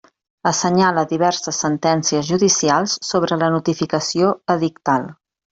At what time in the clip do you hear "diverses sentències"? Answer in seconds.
1.11-2.25